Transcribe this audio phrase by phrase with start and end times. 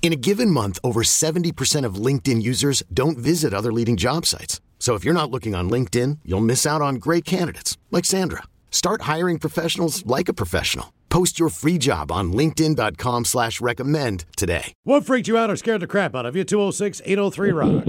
[0.00, 4.62] In a given month, over 70% of LinkedIn users don't visit other leading job sites.
[4.78, 8.44] So if you're not looking on LinkedIn, you'll miss out on great candidates like Sandra.
[8.70, 10.94] Start hiring professionals like a professional.
[11.10, 14.72] Post your free job on LinkedIn.com slash recommend today.
[14.84, 16.44] What freaked you out or scared the crap out of you?
[16.44, 17.84] 206 803 Rock.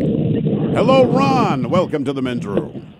[0.73, 1.69] Hello, Ron.
[1.69, 2.93] Welcome to the men's room.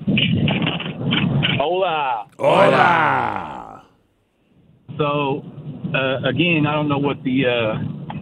[1.57, 2.27] Hola.
[2.37, 3.85] Hola.
[4.97, 5.41] So,
[5.95, 7.73] uh, again, I don't know what the uh,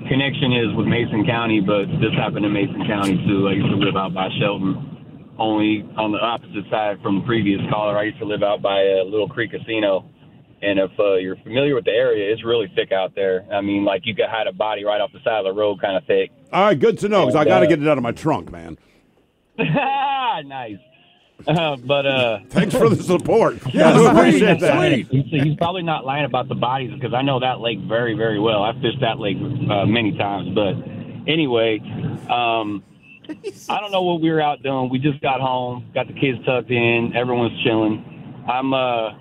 [0.07, 3.47] connection is with Mason County, but this happened in Mason County too.
[3.47, 7.61] I used to live out by Shelton, only on the opposite side from the previous
[7.69, 7.97] caller.
[7.97, 10.09] I used to live out by a Little Creek Casino.
[10.61, 13.45] And if uh, you're familiar with the area, it's really thick out there.
[13.53, 15.79] I mean, like you could hide a body right off the side of the road,
[15.79, 16.31] kind of thick.
[16.51, 18.11] All right, good to know because I got to uh, get it out of my
[18.11, 18.77] trunk, man.
[19.59, 20.79] nice.
[21.45, 23.57] Uh, but uh, Thanks for the support.
[23.73, 24.91] yeah, I appreciate that.
[25.09, 28.39] He's, he's probably not lying about the bodies because I know that lake very, very
[28.39, 28.63] well.
[28.63, 30.49] I've fished that lake uh, many times.
[30.55, 30.75] But
[31.29, 31.79] anyway,
[32.29, 32.83] um,
[33.69, 34.89] I don't know what we were out doing.
[34.89, 38.43] We just got home, got the kids tucked in, everyone's chilling.
[38.47, 39.11] I'm uh,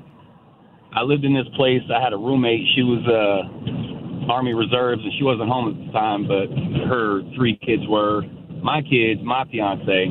[0.93, 1.83] I lived in this place.
[1.95, 2.67] I had a roommate.
[2.75, 6.49] She was uh, Army Reserves, and she wasn't home at the time, but
[6.89, 8.23] her three kids were.
[8.63, 10.07] My kids, my fiance,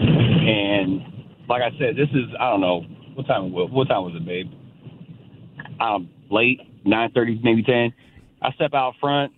[0.00, 1.13] and
[1.48, 2.84] like I said, this is I don't know
[3.14, 4.50] what time what what time was it, babe?
[5.80, 7.92] Um, late nine thirty, maybe ten.
[8.42, 9.32] I step out front.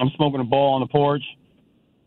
[0.00, 1.22] I'm smoking a bowl on the porch,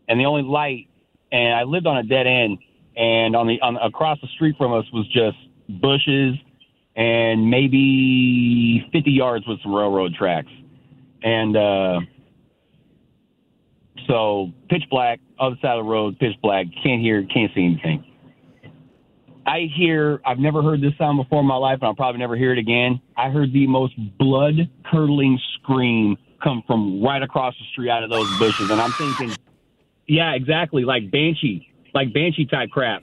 [0.08, 0.88] and the only light.
[1.30, 2.58] And I lived on a dead end,
[2.96, 5.36] and on the on across the street from us was just
[5.80, 6.36] bushes,
[6.94, 10.50] and maybe 50 yards with some railroad tracks,
[11.22, 12.00] and uh,
[14.06, 18.04] so pitch black, other side of the road, pitch black, can't hear, can't see anything.
[19.46, 22.36] I hear, I've never heard this sound before in my life, and I'll probably never
[22.36, 23.00] hear it again.
[23.16, 28.10] I heard the most blood curdling scream come from right across the street out of
[28.10, 28.70] those bushes.
[28.70, 29.36] And I'm thinking,
[30.06, 33.02] yeah, exactly, like Banshee, like Banshee type crap.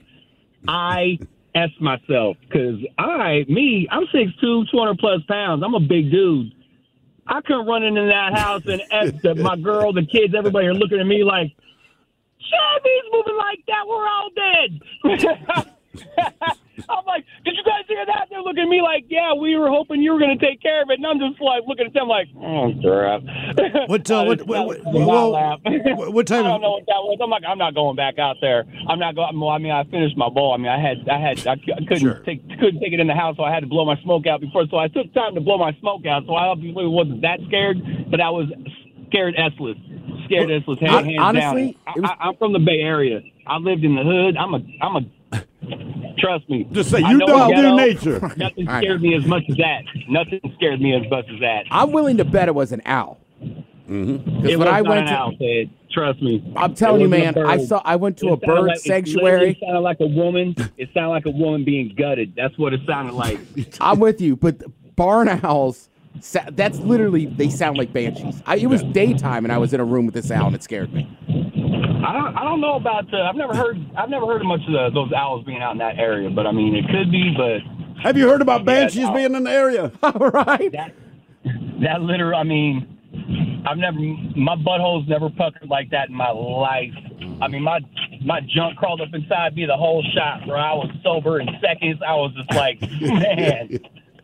[0.68, 1.18] I
[1.54, 5.62] S myself because I, me, I'm 6'2, 200 plus pounds.
[5.64, 6.52] I'm a big dude.
[7.26, 10.74] I couldn't run into that house and F the, my girl, the kids, everybody are
[10.74, 11.52] looking at me like,
[12.38, 13.86] Chevy's moving like that.
[13.86, 15.66] We're all dead.
[16.88, 18.28] I'm like, did you guys hear that?
[18.30, 20.82] They're looking at me like, yeah, we were hoping you were going to take care
[20.82, 20.98] of it.
[20.98, 23.22] And I'm just like looking at them like, oh, crap.
[23.88, 25.30] What, uh, what, what, what, whoa,
[25.94, 27.18] what, what I don't know what that was.
[27.22, 28.64] I'm like, I'm not going back out there.
[28.88, 29.38] I'm not going.
[29.38, 30.54] Well, I mean, I finished my bowl.
[30.54, 32.20] I mean, I had, I had, I, I couldn't Sure.
[32.24, 34.40] take, couldn't take it in the house, so I had to blow my smoke out
[34.40, 34.64] before.
[34.70, 36.24] So I took time to blow my smoke out.
[36.26, 37.78] So I obviously wasn't that scared,
[38.10, 38.46] but I was
[39.08, 39.76] scared s-less.
[40.26, 40.78] Scared s-less.
[40.78, 41.94] Hands, Hon- hands honestly, down.
[42.02, 43.20] was- I, I, I'm from the Bay Area.
[43.46, 44.36] I lived in the hood.
[44.38, 45.00] I'm a, I'm a.
[46.18, 46.68] Trust me.
[46.72, 48.20] Just say, you know don't do nature.
[48.36, 49.82] Nothing scared me as much as that.
[50.08, 51.64] Nothing scared me as much as that.
[51.70, 53.18] I'm willing to bet it was an owl.
[53.42, 54.16] Mm-hmm.
[54.40, 55.70] Because It when was I not went an to, owl, Ted.
[55.90, 56.52] Trust me.
[56.56, 57.82] I'm telling you, man, I saw.
[57.84, 60.54] I went to It a bird like- it sounded like a woman.
[60.76, 62.34] It sounded like a woman being gutted.
[62.36, 63.40] That's what it sounded like.
[63.80, 64.62] I'm with you, but
[64.94, 65.88] barn owls.
[66.52, 68.42] That's literally they sound like banshees.
[68.46, 70.62] I, it was daytime, and I was in a room with this owl, and it
[70.62, 71.08] scared me.
[72.04, 72.36] I don't.
[72.36, 73.12] I don't know about.
[73.12, 73.76] Uh, I've never heard.
[73.96, 76.30] I've never heard of much of the, those owls being out in that area.
[76.30, 77.34] But I mean, it could be.
[77.36, 77.60] But
[78.02, 79.14] Have you heard about banshees no.
[79.14, 79.92] being in the area?
[80.02, 80.72] All right.
[80.72, 80.94] that
[81.82, 82.38] that literal.
[82.38, 83.98] I mean, I've never.
[83.98, 86.94] My butthole's never puckered like that in my life.
[87.42, 87.80] I mean, my
[88.24, 90.46] my junk crawled up inside me the whole shot.
[90.46, 92.00] Where I was sober in seconds.
[92.06, 93.78] I was just like, man.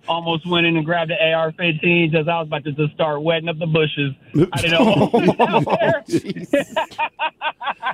[0.08, 3.48] Almost went in and grabbed the AR-15 just I was about to just start wetting
[3.48, 4.14] up the bushes.
[4.52, 6.04] I didn't know what was out there.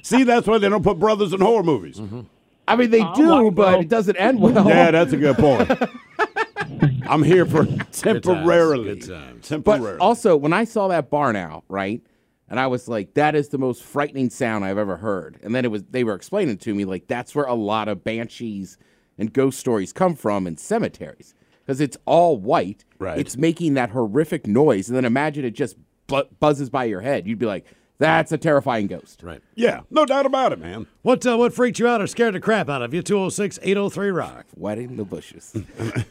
[0.02, 1.98] See, that's why they don't put brothers in horror movies.
[1.98, 2.20] Mm-hmm.
[2.68, 3.80] I mean, they Oh, do, my but God.
[3.80, 4.66] it doesn't end well.
[4.68, 5.70] Yeah, that's a good point.
[7.08, 8.96] I'm here for temporarily.
[8.96, 9.48] Good times.
[9.48, 9.98] Temporarily.
[9.98, 12.00] But also, when I saw that barn owl, right,
[12.48, 15.64] and I was like, "That is the most frightening sound I've ever heard." And then
[15.64, 18.78] it was they were explaining to me like that's where a lot of banshees
[19.18, 21.34] and ghost stories come from in cemeteries.
[21.64, 22.84] Because it's all white.
[22.98, 23.18] Right.
[23.18, 25.76] It's making that horrific noise, and then imagine it just
[26.06, 27.26] bu- buzzes by your head.
[27.26, 27.64] You'd be like,
[27.98, 29.42] "That's a terrifying ghost." Right.
[29.54, 30.86] Yeah, no doubt about it, man.
[31.02, 33.02] What uh, what freaked you out or scared the crap out of you?
[33.02, 34.46] 206 803 Rock.
[34.56, 35.56] Wetting the bushes.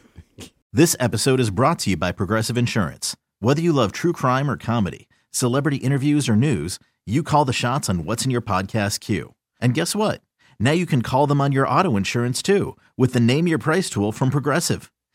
[0.74, 3.14] This episode is brought to you by Progressive Insurance.
[3.40, 7.90] Whether you love true crime or comedy, celebrity interviews or news, you call the shots
[7.90, 9.34] on what's in your podcast queue.
[9.60, 10.22] And guess what?
[10.58, 13.90] Now you can call them on your auto insurance too with the Name Your Price
[13.90, 14.90] tool from Progressive.